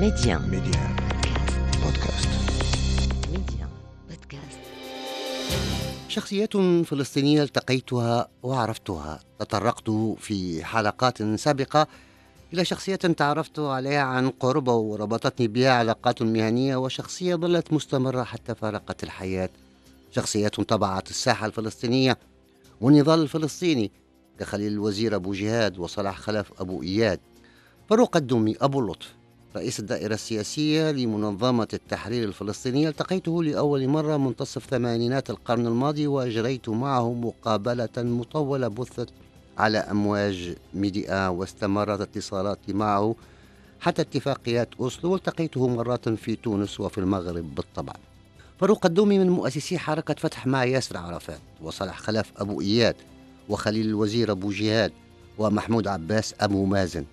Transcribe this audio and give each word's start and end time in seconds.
ميديان 0.00 0.42
ميديان 0.50 0.96
بودكاست 1.84 2.28
ميديان 3.32 3.68
بودكاست 4.08 4.58
شخصيات 6.08 6.56
فلسطينية 6.86 7.42
التقيتها 7.42 8.28
وعرفتها. 8.42 9.20
تطرقت 9.38 9.90
في 10.18 10.64
حلقات 10.64 11.22
سابقة 11.22 11.86
إلى 12.52 12.64
شخصية 12.64 12.96
تعرفت 12.96 13.58
عليها 13.58 14.02
عن 14.02 14.30
قرب 14.30 14.68
وربطتني 14.68 15.48
بها 15.48 15.70
علاقات 15.70 16.22
مهنية 16.22 16.76
وشخصية 16.76 17.34
ظلت 17.34 17.72
مستمرة 17.72 18.22
حتى 18.22 18.54
فارقت 18.54 19.04
الحياة. 19.04 19.50
شخصيات 20.10 20.60
طبعت 20.60 21.10
الساحة 21.10 21.46
الفلسطينية 21.46 22.18
والنضال 22.80 23.22
الفلسطيني 23.22 23.92
كخليل 24.38 24.72
الوزير 24.72 25.14
أبو 25.14 25.32
جهاد 25.32 25.78
وصلاح 25.78 26.18
خلف 26.18 26.52
أبو 26.60 26.82
إياد. 26.82 27.20
فاروق 27.90 28.16
القدومي 28.16 28.56
أبو 28.60 28.80
اللطف 28.80 29.17
رئيس 29.58 29.80
الدائرة 29.80 30.14
السياسية 30.14 30.90
لمنظمة 30.90 31.68
التحرير 31.74 32.24
الفلسطينية. 32.24 32.88
التقيته 32.88 33.42
لأول 33.44 33.88
مرة 33.88 34.16
منتصف 34.16 34.66
ثمانينات 34.66 35.30
القرن 35.30 35.66
الماضي 35.66 36.06
وأجريت 36.06 36.68
معه 36.68 37.12
مقابلة 37.12 37.88
مطولة 37.96 38.68
بثت 38.68 39.08
على 39.58 39.78
أمواج 39.78 40.54
ميدي 40.74 41.17
1 41.17 41.28
واستمرت 41.28 42.00
اتصالاتي 42.00 42.72
معه 42.72 43.14
حتى 43.80 44.02
اتفاقيات 44.02 44.68
أوسلو. 44.80 45.12
والتقيته 45.12 45.68
مرات 45.68 46.08
في 46.08 46.36
تونس 46.36 46.80
وفي 46.80 46.98
المغرب 46.98 47.54
بالطبع. 47.54 47.92
فاروق 48.60 48.86
القدومي 48.86 49.18
من 49.18 49.30
مؤسسي 49.30 49.78
حركة 49.78 50.14
فتح 50.14 50.46
مع 50.46 50.64
ياسر 50.64 50.96
عرفات 50.96 51.40
وصلاح 51.62 51.98
خلف 51.98 52.32
أبو 52.36 52.60
إياد 52.60 52.96
وخليل 53.48 53.86
الوزير 53.86 54.30
أبو 54.30 54.50
جهاد 54.50 54.92
ومحمود 55.38 55.88
عباس 55.88 56.34
أبو 56.40 56.64
مازن. 56.64 57.04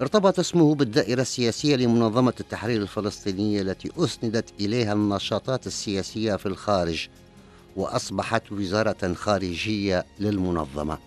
ارتبط 0.00 0.38
اسمه 0.38 0.74
بالدائرة 0.74 1.20
السياسية 1.20 1.76
لمنظمة 1.76 2.34
التحرير 2.40 2.82
الفلسطينية 2.82 3.62
التي 3.62 3.90
أسندت 3.98 4.52
إليها 4.60 4.92
النشاطات 4.92 5.66
السياسية 5.66 6.36
في 6.36 6.46
الخارج 6.46 7.08
وأصبحت 7.76 8.52
وزارة 8.52 9.14
خارجية 9.14 10.06
للمنظمة. 10.20 10.98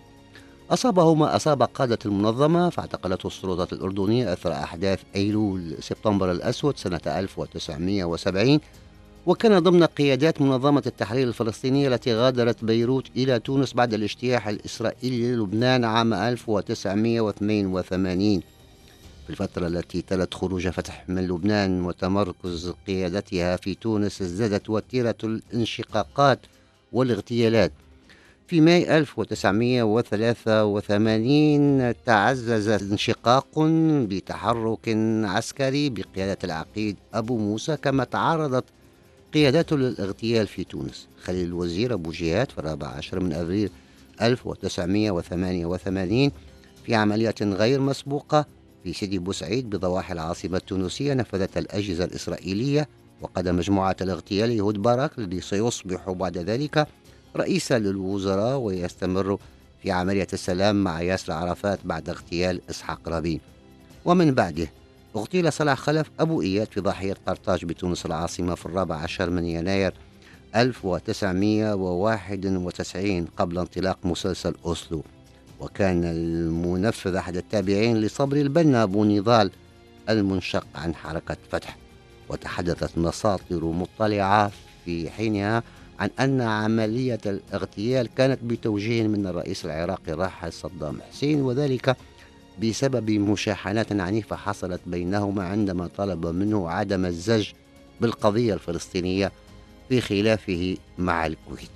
أصابه 0.70 1.14
ما 1.14 1.36
أصاب 1.36 1.62
قادة 1.62 1.98
المنظمة 2.06 2.70
فاعتقلته 2.70 3.26
السلطات 3.26 3.72
الأردنية 3.72 4.32
أثر 4.32 4.52
أحداث 4.52 5.00
أيلول 5.16 5.74
سبتمبر 5.80 6.30
الأسود 6.30 6.76
سنة 6.76 7.00
1970 7.06 8.60
وكان 9.26 9.58
ضمن 9.58 9.84
قيادات 9.84 10.42
منظمة 10.42 10.82
التحرير 10.86 11.28
الفلسطينية 11.28 11.88
التي 11.88 12.14
غادرت 12.14 12.64
بيروت 12.64 13.06
إلى 13.16 13.38
تونس 13.38 13.72
بعد 13.72 13.94
الاجتياح 13.94 14.48
الإسرائيلي 14.48 15.32
للبنان 15.32 15.84
عام 15.84 16.14
1982 16.14 18.40
في 18.40 18.51
الفترة 19.32 19.66
التي 19.66 20.02
تلت 20.02 20.34
خروج 20.34 20.68
فتح 20.68 21.04
من 21.08 21.26
لبنان 21.26 21.84
وتمركز 21.84 22.72
قيادتها 22.86 23.56
في 23.56 23.74
تونس 23.74 24.22
ازدادت 24.22 24.70
وتيرة 24.70 25.14
الانشقاقات 25.24 26.38
والاغتيالات. 26.92 27.72
في 28.46 28.60
ماي 28.60 28.98
1983 28.98 31.94
تعزز 32.04 32.68
انشقاق 32.68 33.58
بتحرك 34.08 34.88
عسكري 35.24 35.90
بقيادة 35.90 36.38
العقيد 36.44 36.96
أبو 37.14 37.38
موسى 37.38 37.76
كما 37.76 38.04
تعرضت 38.04 38.64
قيادته 39.34 39.76
للاغتيال 39.76 40.46
في 40.46 40.64
تونس. 40.64 41.06
خليل 41.22 41.46
الوزير 41.46 41.94
أبو 41.94 42.10
جهاد 42.10 42.50
في 42.50 42.58
الرابع 42.58 42.86
عشر 42.86 43.20
من 43.20 43.32
أبريل 43.32 43.70
1988 44.22 46.30
في 46.86 46.94
عملية 46.94 47.34
غير 47.42 47.80
مسبوقة 47.80 48.46
في 48.84 48.92
سيدي 48.92 49.18
بوسعيد 49.18 49.70
بضواحي 49.70 50.12
العاصمة 50.12 50.56
التونسية 50.56 51.14
نفذت 51.14 51.58
الأجهزة 51.58 52.04
الإسرائيلية 52.04 52.88
وقاد 53.20 53.48
مجموعة 53.48 53.96
الاغتيال 54.00 54.50
يهود 54.50 54.82
باراك 54.82 55.18
الذي 55.18 55.40
سيصبح 55.40 56.10
بعد 56.10 56.38
ذلك 56.38 56.86
رئيسا 57.36 57.78
للوزراء 57.78 58.58
ويستمر 58.58 59.38
في 59.82 59.90
عملية 59.90 60.26
السلام 60.32 60.84
مع 60.84 61.02
ياسر 61.02 61.32
عرفات 61.32 61.78
بعد 61.84 62.08
اغتيال 62.08 62.60
إسحاق 62.70 63.08
رابين. 63.08 63.40
ومن 64.04 64.34
بعده 64.34 64.66
اغتيل 65.16 65.52
صلاح 65.52 65.78
خلف 65.78 66.10
أبو 66.20 66.42
إياد 66.42 66.66
في 66.66 66.80
ضاحية 66.80 67.16
قرطاج 67.26 67.64
بتونس 67.64 68.06
العاصمة 68.06 68.54
في 68.54 68.66
الرابع 68.66 68.96
عشر 68.96 69.30
من 69.30 69.44
يناير 69.44 69.94
1991 70.56 73.24
قبل 73.24 73.58
انطلاق 73.58 73.98
مسلسل 74.04 74.54
أوسلو. 74.64 75.02
وكان 75.62 76.04
المنفذ 76.04 77.14
أحد 77.14 77.36
التابعين 77.36 78.00
لصبري 78.00 78.40
البنا 78.40 78.82
أبو 78.82 79.04
نضال 79.04 79.50
المنشق 80.08 80.66
عن 80.74 80.94
حركة 80.94 81.36
فتح. 81.50 81.76
وتحدثت 82.28 82.98
مصادر 82.98 83.64
مطلعة 83.64 84.50
في 84.84 85.10
حينها 85.10 85.62
عن 85.98 86.10
أن 86.20 86.40
عملية 86.40 87.20
الاغتيال 87.26 88.08
كانت 88.16 88.38
بتوجيه 88.44 89.02
من 89.02 89.26
الرئيس 89.26 89.64
العراقي 89.64 90.12
الراحل 90.12 90.52
صدام 90.52 91.00
حسين 91.10 91.40
وذلك 91.40 91.96
بسبب 92.62 93.10
مشاحنات 93.10 93.92
عنيفة 93.92 94.36
حصلت 94.36 94.80
بينهما 94.86 95.44
عندما 95.44 95.86
طلب 95.96 96.26
منه 96.26 96.70
عدم 96.70 97.04
الزج 97.04 97.50
بالقضية 98.00 98.54
الفلسطينية 98.54 99.32
في 99.88 100.00
خلافه 100.00 100.76
مع 100.98 101.26
الكويت. 101.26 101.70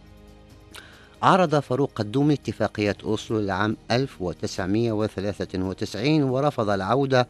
عرض 1.22 1.58
فاروق 1.58 2.00
الدومي 2.00 2.34
اتفاقية 2.34 2.96
أوسلو 3.04 3.40
لعام 3.40 3.76
1993 3.90 6.22
ورفض 6.22 6.70
العودة 6.70 7.28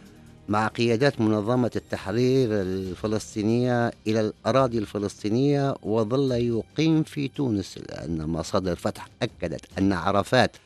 مع 0.48 0.68
قيادات 0.68 1.20
منظمة 1.20 1.70
التحرير 1.76 2.48
الفلسطينية 2.52 3.92
إلى 4.06 4.20
الأراضي 4.20 4.78
الفلسطينية 4.78 5.74
وظل 5.82 6.32
يقيم 6.32 7.02
في 7.02 7.28
تونس 7.28 7.78
لأن 7.78 8.26
مصادر 8.26 8.76
فتح 8.76 9.08
أكدت 9.22 9.78
أن 9.78 9.92
عرفات 9.92 10.56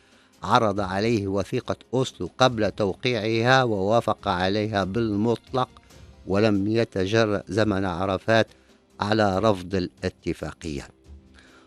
عرض 0.42 0.80
عليه 0.80 1.28
وثيقة 1.28 1.76
أوسلو 1.94 2.30
قبل 2.38 2.70
توقيعها 2.70 3.62
ووافق 3.62 4.28
عليها 4.28 4.84
بالمطلق 4.84 5.68
ولم 6.26 6.68
يتجرأ 6.68 7.42
زمن 7.48 7.84
عرفات 7.84 8.46
على 9.00 9.38
رفض 9.38 9.74
الاتفاقية. 9.74 10.88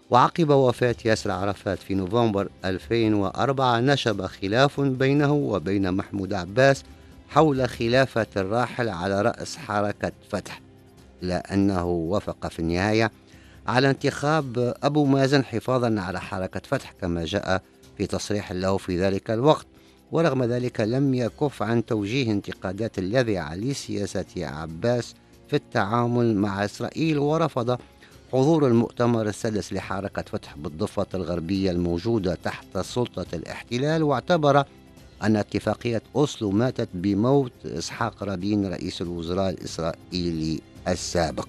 وعقب 0.10 0.50
وفاة 0.50 0.96
ياسر 1.06 1.32
عرفات 1.32 1.80
في 1.80 1.96
نوفمبر 1.96 2.50
2004 2.66 3.80
نشب 3.80 4.26
خلاف 4.26 4.82
بينه 4.82 5.34
وبين 5.34 5.92
محمود 5.92 6.34
عباس 6.34 6.84
حول 7.30 7.70
خلافة 7.70 8.28
الراحل 8.38 8.90
على 8.90 9.22
رأس 9.22 9.58
حركة 9.58 10.12
فتح 10.30 10.62
لأنه 11.22 11.86
وافق 11.86 12.48
في 12.48 12.60
النهاية 12.60 13.12
على 13.68 13.90
انتخاب 13.90 14.76
أبو 14.84 15.06
مازن 15.06 15.44
حفاظا 15.44 16.02
على 16.02 16.22
حركة 16.22 16.62
فتح 16.68 16.94
كما 17.02 17.26
جاء 17.26 17.62
في 17.98 18.08
تصريح 18.08 18.52
له 18.52 18.78
في 18.78 19.00
ذلك 19.02 19.32
الوقت. 19.32 19.66
ورغم 20.12 20.44
ذلك 20.44 20.82
لم 20.82 21.14
يكف 21.14 21.64
عن 21.64 21.86
توجيه 21.86 22.32
انتقادات 22.32 23.00
اللاذعة 23.00 23.56
لسياسة 23.56 24.26
عباس 24.38 25.16
في 25.48 25.56
التعامل 25.56 26.36
مع 26.36 26.66
إسرائيل 26.66 27.20
ورفض 27.20 27.80
حضور 28.34 28.68
المؤتمر 28.68 29.28
السادس 29.28 29.74
لحركة 29.74 30.22
فتح 30.22 30.58
بالضفة 30.58 31.08
الغربية 31.14 31.72
الموجودة 31.72 32.36
تحت 32.36 32.78
سلطة 32.78 33.26
الاحتلال 33.34 34.04
واعتبر 34.04 34.66
أن 35.24 35.36
اتفاقية 35.36 36.02
أوسلو 36.16 36.52
ماتت 36.52 36.90
بموت 36.94 37.52
إسحاق 37.66 38.24
رابين 38.24 38.66
رئيس 38.66 39.02
الوزراء 39.02 39.50
الإسرائيلي 39.50 40.62
السابق. 40.88 41.48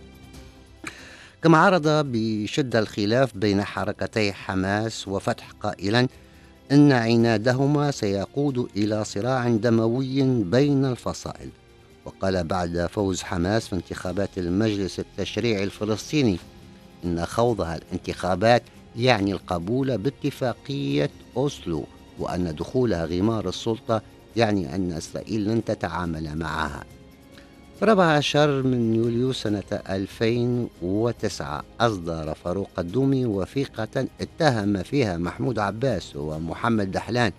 كما 1.42 1.58
عرض 1.58 1.88
بشدة 1.88 2.78
الخلاف 2.78 3.36
بين 3.36 3.64
حركتي 3.64 4.32
حماس 4.32 5.08
وفتح 5.08 5.50
قائلا 5.50 6.08
إن 6.72 6.92
عنادهما 6.92 7.90
سيقود 7.90 8.68
إلى 8.76 9.04
صراع 9.04 9.48
دموي 9.48 10.22
بين 10.42 10.84
الفصائل. 10.84 11.48
وقال 12.04 12.44
بعد 12.44 12.86
فوز 12.86 13.22
حماس 13.22 13.68
في 13.68 13.76
انتخابات 13.76 14.38
المجلس 14.38 15.00
التشريعي 15.00 15.64
الفلسطيني 15.64 16.38
إن 17.04 17.26
خوضها 17.26 17.76
الانتخابات 17.76 18.62
يعني 18.96 19.32
القبول 19.32 19.98
باتفاقية 19.98 21.10
أوسلو 21.36 21.84
وأن 22.18 22.54
دخولها 22.54 23.04
غمار 23.04 23.48
السلطة 23.48 24.02
يعني 24.36 24.74
أن 24.74 24.92
إسرائيل 24.92 25.44
لن 25.44 25.64
تتعامل 25.64 26.38
معها. 26.38 26.84
في 27.78 27.84
14 27.84 28.62
من 28.62 28.94
يوليو 28.94 29.32
سنة 29.32 29.62
2009 29.90 31.64
أصدر 31.80 32.34
فاروق 32.34 32.70
الدومي 32.78 33.26
وثيقة 33.26 34.06
اتهم 34.20 34.82
فيها 34.82 35.16
محمود 35.16 35.58
عباس 35.58 36.16
ومحمد 36.16 36.92
دحلان 36.92 37.32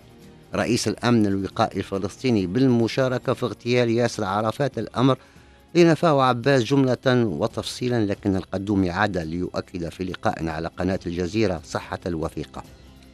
رئيس 0.54 0.88
الأمن 0.88 1.26
الوقائي 1.26 1.78
الفلسطيني 1.78 2.46
بالمشاركة 2.46 3.32
في 3.32 3.46
اغتيال 3.46 3.90
ياسر 3.90 4.24
عرفات 4.24 4.78
الأمر 4.78 5.18
لنفاه 5.76 6.22
عباس 6.22 6.62
جملة 6.62 7.24
وتفصيلا 7.24 8.06
لكن 8.06 8.36
القدومي 8.36 8.90
عاد 8.90 9.18
ليؤكد 9.18 9.88
في 9.88 10.04
لقاء 10.04 10.48
على 10.48 10.68
قناة 10.68 11.00
الجزيرة 11.06 11.60
صحة 11.64 11.98
الوثيقة. 12.06 12.62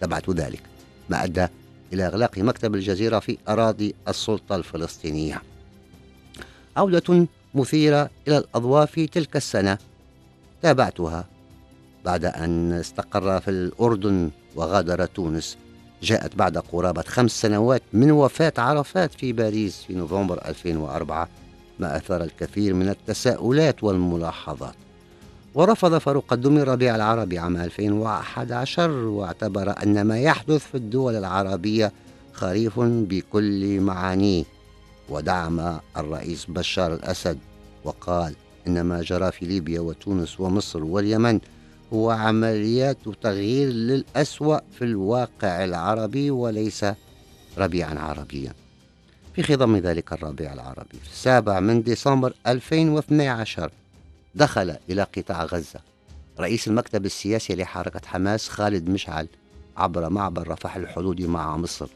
تبعت 0.01 0.31
ذلك. 0.31 0.63
ما 1.11 1.25
أدى 1.25 1.47
إلى 1.93 2.07
إغلاق 2.07 2.39
مكتب 2.39 2.75
الجزيرة 2.75 3.19
في 3.19 3.39
أراضي 3.49 3.95
السلطة 4.09 4.57
الفلسطينية. 4.57 5.43
عودة 6.77 7.27
مثيرة 7.55 8.11
إلى 8.29 8.39
الأضواء 8.39 8.87
في 8.87 9.07
تلك 9.07 9.37
السنة. 9.37 9.79
تابعتها 10.63 11.25
بعد 12.05 12.25
أن 12.25 12.73
استقر 12.73 13.41
في 13.41 13.51
الأردن 13.51 14.31
وغادر 14.57 15.07
تونس. 15.07 15.57
جاءت 16.03 16.37
بعد 16.37 16.59
قرابة 16.59 17.03
خمس 17.03 17.31
سنوات 17.31 17.83
من 17.93 18.11
وفاة 18.11 18.53
عرفات 18.59 19.15
في 19.15 19.33
باريس 19.33 19.83
في 19.83 19.95
نوفمبر 19.95 20.49
2004 20.49 21.29
ما 21.79 21.97
أثار 21.97 22.23
الكثير 22.23 22.75
من 22.75 22.89
التساؤلات 22.89 23.85
والملاحظات. 23.85 24.75
ورفض 25.55 25.99
فاروق 25.99 26.33
الدمي 26.33 26.63
الربيع 26.63 26.97
العربي 26.97 27.39
عام 27.39 27.57
2011 27.57 28.91
واعتبر 28.91 29.83
أن 29.83 30.03
ما 30.03 30.21
يحدث 30.21 30.67
في 30.67 30.75
الدول 30.75 31.17
العربية 31.17 31.93
خريف 32.33 32.81
بكل 32.81 33.81
معانيه. 33.81 34.45
ودعم 35.09 35.79
الرئيس 35.97 36.47
بشار 36.49 36.95
الأسد 36.95 37.39
وقال 37.85 38.35
إن 38.67 38.81
ما 38.81 39.03
جرى 39.03 39.33
في 39.33 39.47
ليبيا 39.47 39.81
وتونس 39.81 40.41
ومصر 40.41 40.85
واليمن 40.85 41.41
هو 41.93 42.11
عمليات 42.11 42.97
تغيير 43.23 43.69
للأسوأ 43.69 44.59
في 44.79 44.85
الواقع 44.85 45.65
العربي 45.65 46.31
وليس 46.31 46.87
ربيعا 47.59 47.99
عربيا. 47.99 48.55
في 49.35 49.43
خضم 49.43 49.77
ذلك 49.77 50.13
الربيع 50.13 50.53
العربي. 50.53 50.99
في 51.03 51.13
السابع 51.13 51.61
من 51.61 51.83
ديسمبر 51.83 52.35
2012 52.47 53.71
دخل 54.35 54.77
إلى 54.91 55.03
قطاع 55.03 55.45
غزة 55.45 55.81
رئيس 56.41 56.69
المكتب 56.69 57.07
السياسي 57.07 57.55
لحركة 57.55 58.01
حماس 58.07 58.49
خالد 58.49 58.89
مشعل 58.89 59.27
عبر 59.77 60.09
معبر 60.09 60.49
رفح 60.49 60.77
الحدود 60.77 61.23
مع 61.23 61.57
مصر 61.57 61.87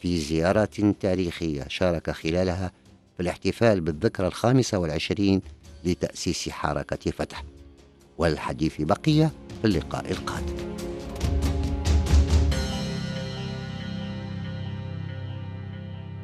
في 0.00 0.18
زيارة 0.18 0.94
تاريخية 1.00 1.64
شارك 1.68 2.10
خلالها 2.10 2.72
في 3.16 3.22
الاحتفال 3.22 3.80
بالذكرى 3.80 4.26
الخامسة 4.26 4.78
والعشرين 4.78 5.42
لتأسيس 5.84 6.48
حركة 6.48 7.10
فتح. 7.10 7.44
والحديث 8.18 8.80
بقية 8.80 9.30
في 9.62 9.66
اللقاء 9.66 10.10
القادم. 10.10 10.67